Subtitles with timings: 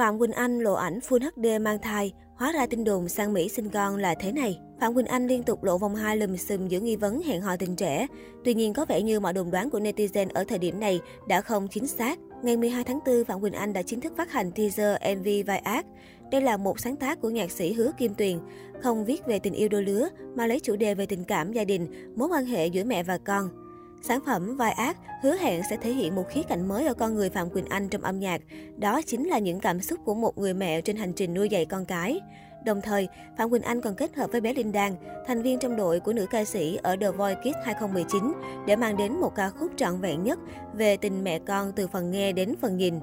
[0.00, 3.48] Phạm Quỳnh Anh lộ ảnh Full HD mang thai, hóa ra tin đồn sang Mỹ
[3.48, 4.58] sinh con là thế này.
[4.80, 7.56] Phạm Quỳnh Anh liên tục lộ vòng hai lùm xùm giữa nghi vấn hẹn hò
[7.56, 8.06] tình trẻ.
[8.44, 11.40] Tuy nhiên có vẻ như mọi đồn đoán của netizen ở thời điểm này đã
[11.40, 12.18] không chính xác.
[12.42, 15.58] Ngày 12 tháng 4, Phạm Quỳnh Anh đã chính thức phát hành teaser MV Vai
[15.58, 15.86] Ác.
[16.30, 18.38] Đây là một sáng tác của nhạc sĩ Hứa Kim Tuyền,
[18.82, 21.64] không viết về tình yêu đôi lứa mà lấy chủ đề về tình cảm gia
[21.64, 23.59] đình, mối quan hệ giữa mẹ và con.
[24.02, 27.14] Sản phẩm Vai Ác hứa hẹn sẽ thể hiện một khía cạnh mới ở con
[27.14, 28.40] người Phạm Quỳnh Anh trong âm nhạc.
[28.76, 31.66] Đó chính là những cảm xúc của một người mẹ trên hành trình nuôi dạy
[31.66, 32.20] con cái.
[32.64, 33.08] Đồng thời,
[33.38, 34.92] Phạm Quỳnh Anh còn kết hợp với bé Linh Đan,
[35.26, 38.32] thành viên trong đội của nữ ca sĩ ở The Voice Kids 2019
[38.66, 40.38] để mang đến một ca khúc trọn vẹn nhất
[40.74, 42.94] về tình mẹ con từ phần nghe đến phần nhìn.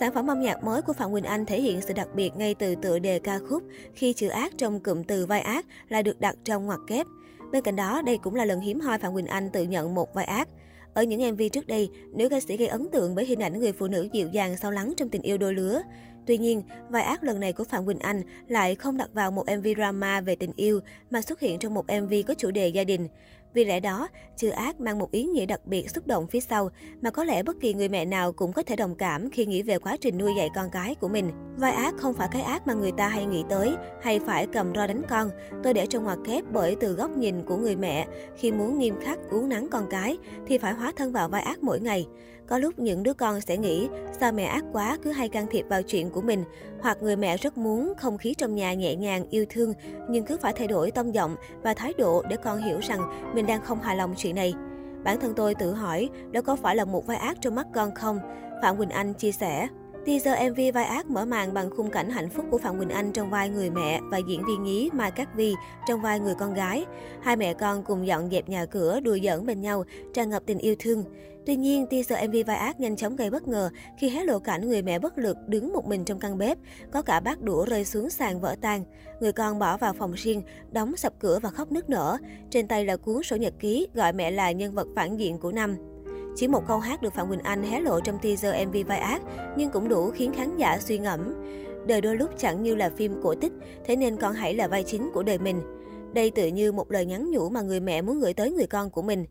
[0.00, 2.54] Sản phẩm âm nhạc mới của Phạm Quỳnh Anh thể hiện sự đặc biệt ngay
[2.54, 3.62] từ tựa đề ca khúc
[3.94, 7.06] khi chữ ác trong cụm từ vai ác lại được đặt trong ngoặc kép.
[7.52, 10.14] Bên cạnh đó, đây cũng là lần hiếm hoi Phạm Quỳnh Anh tự nhận một
[10.14, 10.48] vai ác.
[10.94, 13.72] Ở những MV trước đây, nữ ca sĩ gây ấn tượng bởi hình ảnh người
[13.72, 15.82] phụ nữ dịu dàng sâu lắng trong tình yêu đôi lứa.
[16.26, 19.44] Tuy nhiên, vai ác lần này của Phạm Quỳnh Anh lại không đặt vào một
[19.58, 22.84] MV drama về tình yêu mà xuất hiện trong một MV có chủ đề gia
[22.84, 23.08] đình.
[23.54, 26.70] Vì lẽ đó, chữ ác mang một ý nghĩa đặc biệt xúc động phía sau
[27.02, 29.62] mà có lẽ bất kỳ người mẹ nào cũng có thể đồng cảm khi nghĩ
[29.62, 31.30] về quá trình nuôi dạy con cái của mình.
[31.56, 34.74] Vai ác không phải cái ác mà người ta hay nghĩ tới, hay phải cầm
[34.74, 35.30] roi đánh con.
[35.62, 38.94] Tôi để trong ngoặc kép bởi từ góc nhìn của người mẹ, khi muốn nghiêm
[39.00, 42.06] khắc uốn nắng con cái thì phải hóa thân vào vai ác mỗi ngày.
[42.46, 43.88] Có lúc những đứa con sẽ nghĩ
[44.20, 46.44] sao mẹ ác quá cứ hay can thiệp vào chuyện của mình,
[46.80, 49.72] hoặc người mẹ rất muốn không khí trong nhà nhẹ nhàng, yêu thương
[50.10, 53.46] nhưng cứ phải thay đổi tông giọng và thái độ để con hiểu rằng mình
[53.46, 54.54] đang không hài lòng chuyện này.
[55.04, 57.94] Bản thân tôi tự hỏi, đó có phải là một vai ác trong mắt con
[57.94, 58.18] không?
[58.62, 59.68] Phạm Quỳnh Anh chia sẻ.
[60.06, 63.12] Teaser MV vai ác mở màn bằng khung cảnh hạnh phúc của Phạm Quỳnh Anh
[63.12, 65.54] trong vai người mẹ và diễn viên nhí Mai Cát Vi
[65.88, 66.84] trong vai người con gái.
[67.22, 70.58] Hai mẹ con cùng dọn dẹp nhà cửa, đùa giỡn bên nhau, tràn ngập tình
[70.58, 71.04] yêu thương.
[71.48, 74.68] Tuy nhiên, teaser MV vai ác nhanh chóng gây bất ngờ khi hé lộ cảnh
[74.68, 76.58] người mẹ bất lực đứng một mình trong căn bếp,
[76.92, 78.84] có cả bát đũa rơi xuống sàn vỡ tan.
[79.20, 82.18] Người con bỏ vào phòng riêng, đóng sập cửa và khóc nức nở.
[82.50, 85.52] Trên tay là cuốn sổ nhật ký gọi mẹ là nhân vật phản diện của
[85.52, 85.76] năm.
[86.36, 89.22] Chỉ một câu hát được Phạm Quỳnh Anh hé lộ trong teaser MV vai ác,
[89.56, 91.34] nhưng cũng đủ khiến khán giả suy ngẫm.
[91.86, 93.52] Đời đôi lúc chẳng như là phim cổ tích,
[93.84, 95.62] thế nên con hãy là vai chính của đời mình.
[96.14, 98.90] Đây tự như một lời nhắn nhủ mà người mẹ muốn gửi tới người con
[98.90, 99.24] của mình.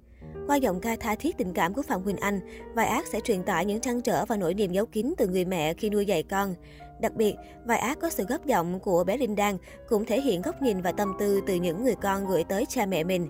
[0.47, 2.39] Qua giọng ca tha thiết tình cảm của Phạm Quỳnh Anh,
[2.73, 5.45] vai ác sẽ truyền tải những trăn trở và nỗi niềm giấu kín từ người
[5.45, 6.55] mẹ khi nuôi dạy con.
[7.01, 7.35] Đặc biệt,
[7.65, 9.57] vai ác có sự góp giọng của bé Linh Đan
[9.89, 12.85] cũng thể hiện góc nhìn và tâm tư từ những người con gửi tới cha
[12.85, 13.27] mẹ mình.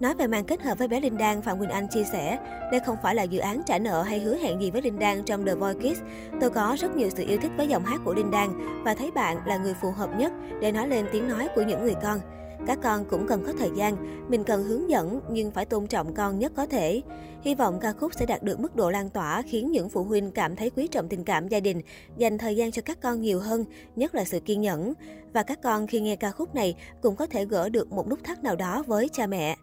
[0.00, 2.38] Nói về màn kết hợp với bé Linh Đan, Phạm Quỳnh Anh chia sẻ,
[2.70, 5.24] đây không phải là dự án trả nợ hay hứa hẹn gì với Linh Đan
[5.24, 6.00] trong The Voice Kids.
[6.40, 9.10] Tôi có rất nhiều sự yêu thích với giọng hát của Linh Đan và thấy
[9.10, 12.20] bạn là người phù hợp nhất để nói lên tiếng nói của những người con.
[12.66, 13.96] Các con cũng cần có thời gian,
[14.30, 17.02] mình cần hướng dẫn nhưng phải tôn trọng con nhất có thể.
[17.42, 20.30] Hy vọng ca khúc sẽ đạt được mức độ lan tỏa khiến những phụ huynh
[20.30, 21.80] cảm thấy quý trọng tình cảm gia đình,
[22.16, 23.64] dành thời gian cho các con nhiều hơn,
[23.96, 24.92] nhất là sự kiên nhẫn.
[25.32, 28.18] Và các con khi nghe ca khúc này cũng có thể gỡ được một nút
[28.24, 29.56] thắt nào đó với cha mẹ.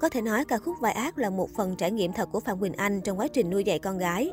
[0.00, 2.60] Có thể nói ca khúc Vai Ác là một phần trải nghiệm thật của Phạm
[2.60, 4.30] Quỳnh Anh trong quá trình nuôi dạy con gái.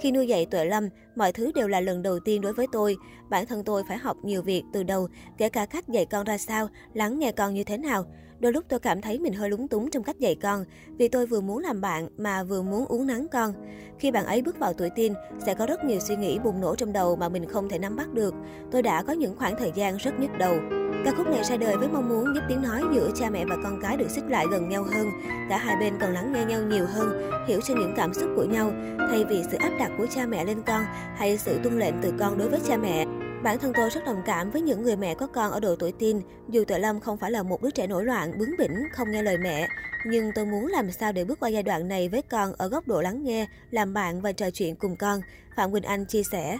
[0.00, 2.96] Khi nuôi dạy Tuệ Lâm, mọi thứ đều là lần đầu tiên đối với tôi.
[3.30, 6.38] Bản thân tôi phải học nhiều việc từ đầu, kể cả cách dạy con ra
[6.38, 8.04] sao, lắng nghe con như thế nào.
[8.40, 10.64] Đôi lúc tôi cảm thấy mình hơi lúng túng trong cách dạy con,
[10.98, 13.52] vì tôi vừa muốn làm bạn mà vừa muốn uống nắng con.
[13.98, 15.14] Khi bạn ấy bước vào tuổi teen,
[15.46, 17.96] sẽ có rất nhiều suy nghĩ bùng nổ trong đầu mà mình không thể nắm
[17.96, 18.34] bắt được.
[18.70, 20.77] Tôi đã có những khoảng thời gian rất nhức đầu.
[21.04, 23.56] Ca khúc này ra đời với mong muốn giúp tiếng nói giữa cha mẹ và
[23.62, 25.10] con cái được xích lại gần nhau hơn.
[25.50, 28.44] Cả hai bên cần lắng nghe nhau nhiều hơn, hiểu cho những cảm xúc của
[28.44, 30.84] nhau, thay vì sự áp đặt của cha mẹ lên con
[31.16, 33.06] hay sự tuân lệnh từ con đối với cha mẹ.
[33.42, 35.92] Bản thân tôi rất đồng cảm với những người mẹ có con ở độ tuổi
[35.92, 36.20] teen.
[36.48, 39.22] Dù Tuệ Lâm không phải là một đứa trẻ nổi loạn, bướng bỉnh, không nghe
[39.22, 39.68] lời mẹ,
[40.06, 42.88] nhưng tôi muốn làm sao để bước qua giai đoạn này với con ở góc
[42.88, 45.20] độ lắng nghe, làm bạn và trò chuyện cùng con.
[45.56, 46.58] Phạm Quỳnh Anh chia sẻ.